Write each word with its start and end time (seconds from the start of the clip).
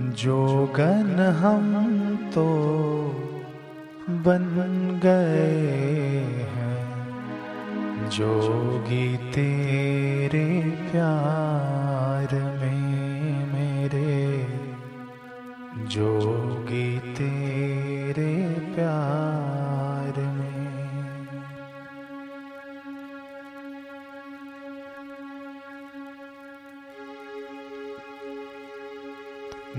जोगन 0.00 1.20
हम 1.40 1.72
तो 2.34 2.44
बन 4.26 4.44
गए 5.04 6.20
हैं 6.54 8.08
जोगी 8.08 9.16
तेरे 9.34 10.46
प्यार 10.92 12.34
में 12.60 13.46
मेरे 13.52 14.38
जोगी 15.86 16.98
तेरे 16.98 17.47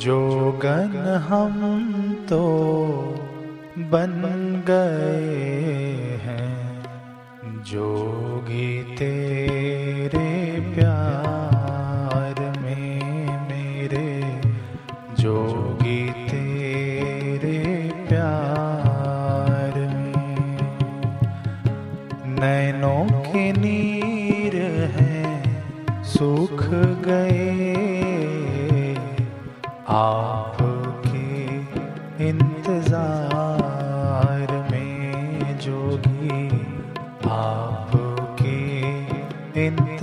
जोगन 0.00 0.92
हम 1.28 1.56
तो 2.28 2.42
बन 3.92 4.12
गए 4.68 6.16
हैं 6.24 7.62
जोगी 7.62 8.70
तेरे 8.94 10.29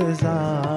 इंतज़ार 0.08 0.77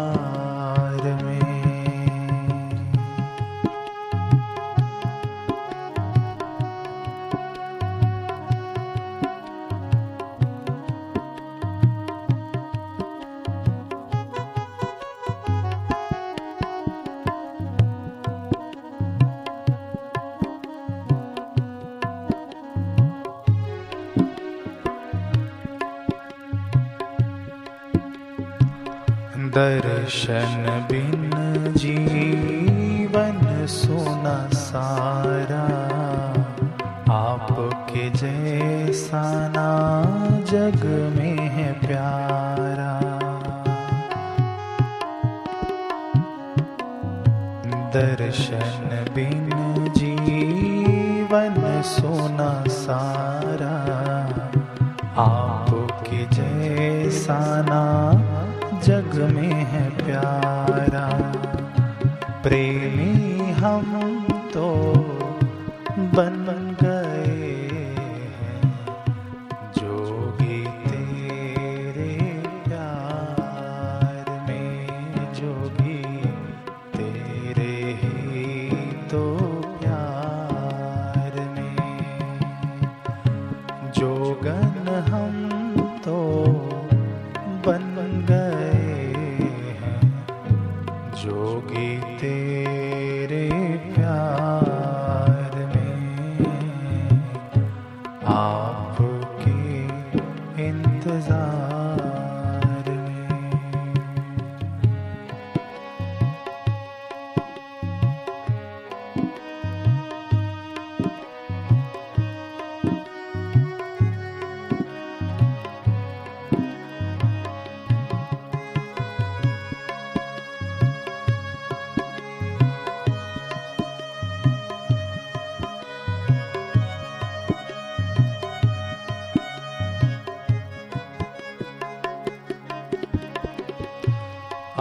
दर्शन 29.50 30.86
बिन 30.90 31.30
जीवन 31.76 33.66
सोना 33.66 34.48
सारा। 34.52 35.64
आपके 37.14 38.10
जैसा 38.10 39.48
ना 39.48 39.68
जग 40.40 40.84
में 41.16 41.48
है 41.48 41.72
प्यारा। 41.72 43.00
दर्शन 47.90 49.06
बिन 49.14 49.50
जीवन 49.96 51.82
सोना 51.82 52.64
सारा। 52.68 53.76
आपके 55.22 56.26
जैसा 56.26 57.62
ना 57.62 58.12
जग 58.82 59.32
में 59.34 59.52
है 59.52 59.90
प्यारा। 59.90 61.08
प्रेमी 62.42 63.50
हम 63.52 64.19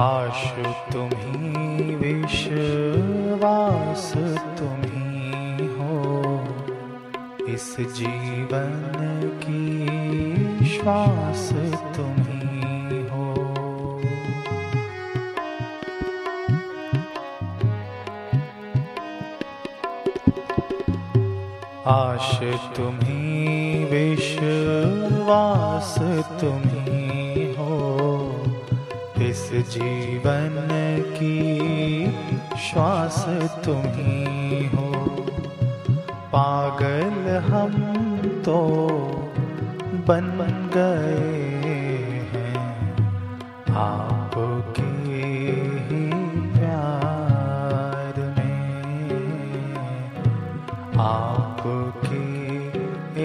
आश 0.01 0.43
तुम्ही, 0.93 1.95
विश्वास 1.95 4.13
तुम्ही 4.59 5.67
हो। 5.67 5.97
इस 7.47 7.75
जीवन 7.79 8.71
की 9.43 10.65
श्वास 10.65 11.49
तुम्ही 11.97 13.09
हो। 13.09 13.27
आश 21.85 22.31
तुम्ही, 22.77 23.83
विश्वास 23.83 25.95
तुम्ही 26.41 26.78
जीवन 29.51 30.55
की 31.13 31.39
श्वास 32.59 33.17
तुम्ही 33.65 34.65
हो 34.67 34.89
पागल 36.33 37.15
हम 37.45 37.73
तो 38.45 38.59
बन 40.07 40.25
बन 40.37 40.55
गए 40.75 41.47
हैं। 42.33 42.57
आपके 43.77 44.91
ही 45.89 46.05
प्यार 46.53 48.15
में 48.37 49.23
आपके 50.99 52.23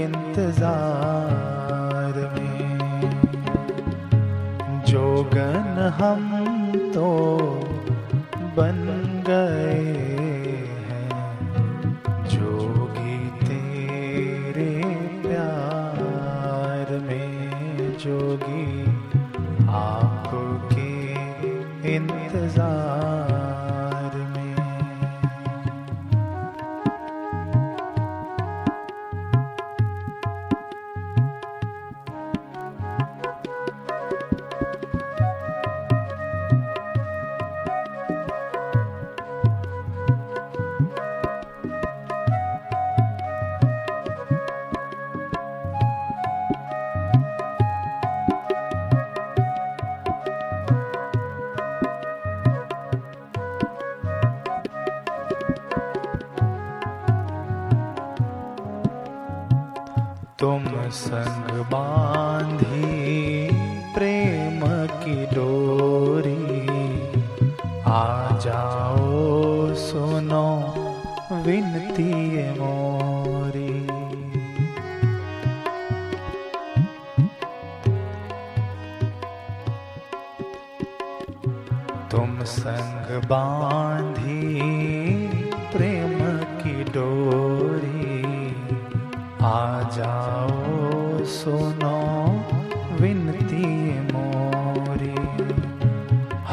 इंतज़ार 0.03 1.64
जोगन 5.15 5.77
हम 5.99 6.23
तो 6.95 7.09
बन 8.57 8.79
गए 9.29 9.93
हैं। 10.89 11.11
जोगी 12.33 13.19
तेरे 13.43 14.73
प्यार 15.27 16.91
में 17.07 17.97
जोगी 17.99 18.67
आपके 19.83 20.91
इंतज़ार 21.95 22.64
संग 60.95 61.61
बांधी 61.61 63.49
प्रेम 63.95 64.61
की 65.03 65.27
डोरी। 65.27 66.45
आ 67.87 68.39
जाओ 68.39 69.75
सुनो 69.75 70.47
विनती 71.43 72.13
मोरी। 72.61 73.87
तुम 82.11 82.45
संग 82.45 83.23
बांधी 83.25 84.84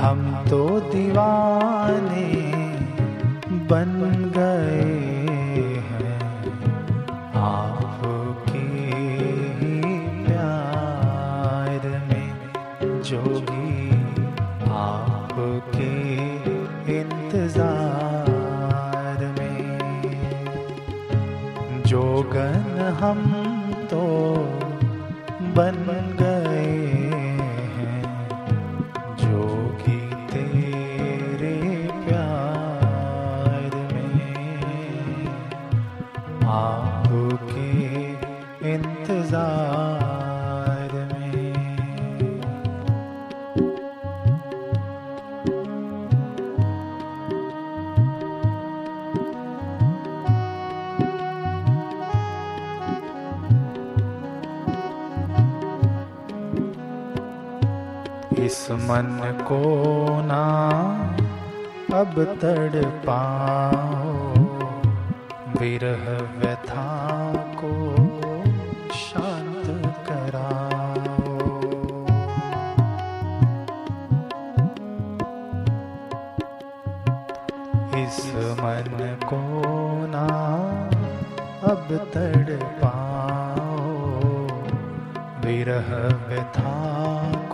हम 0.01 0.21
तो 0.49 0.59
दीवाने 0.91 2.29
बन 3.69 3.91
गए 4.37 4.85
हैं। 5.89 6.21
आपके 7.41 8.63
प्यार 10.25 11.81
में 12.07 12.29
जोगी 13.09 13.73
आपके 14.79 15.91
इंतज़ार 16.99 18.39
में। 19.37 19.61
जोगन 21.85 22.65
हम 23.01 23.21
तो 23.91 24.03
बन 25.55 25.77
गए 26.19 26.20
इस 58.51 58.71
मन 58.71 59.09
को 59.47 59.57
ना 60.21 60.45
अब 61.99 62.15
तड़ 62.41 62.81
पाओ 63.05 64.11
विरह 65.59 66.03
व्यथा 66.39 66.87
को 67.61 67.71
शांत 68.93 69.67
कराओ। 70.07 71.37
इस 78.03 78.21
मन 78.61 79.17
को 79.23 79.41
ना 80.07 80.27
अब 81.71 81.87
तड़ 82.13 82.57
पाओ 82.83 83.79
विरह 85.45 85.93
व्यथा 86.27 86.79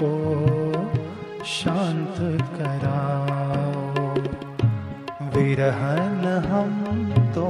को 0.01 0.56
शांत 1.47 2.17
कराओ। 2.53 3.83
विरहन 5.35 6.23
हम 6.45 6.73
तो 7.35 7.47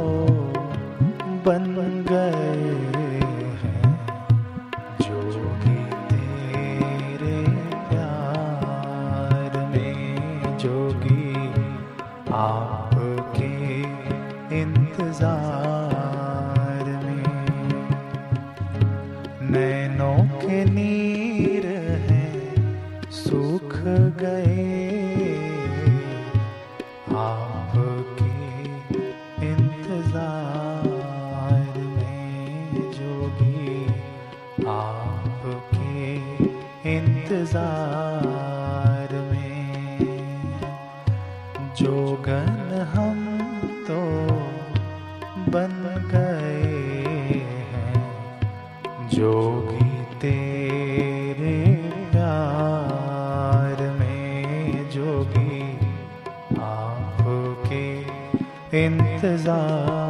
बन 1.46 1.66
गए 2.10 2.74
हैं 3.62 3.90
जोगी 5.02 5.80
तेरे 6.12 7.40
जोगी, 10.62 11.26
आपके 12.36 13.54
इंतज़ार 14.62 16.06
नैनों 19.52 20.20
के 20.40 20.58
नीर 20.66 21.07
इंतज़ार 37.30 39.14
में 39.22 40.00
जोगन 41.76 42.72
हम 42.94 43.20
तो 43.88 44.00
बन 45.52 45.74
गए 46.14 47.42
हैं 47.72 49.10
जोगी 49.10 49.90
तेरे 50.22 51.56
प्यार 52.12 53.84
में 54.00 54.90
जोगी 54.90 55.62
आपके 56.64 57.86
इंतज़ार 58.86 60.07